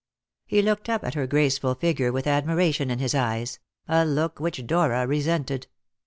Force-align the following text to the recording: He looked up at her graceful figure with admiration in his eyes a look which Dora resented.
He 0.47 0.63
looked 0.63 0.89
up 0.89 1.03
at 1.03 1.13
her 1.13 1.27
graceful 1.27 1.75
figure 1.75 2.11
with 2.11 2.25
admiration 2.25 2.89
in 2.89 2.97
his 2.97 3.13
eyes 3.13 3.59
a 3.87 4.03
look 4.03 4.39
which 4.39 4.65
Dora 4.65 5.05
resented. 5.05 5.67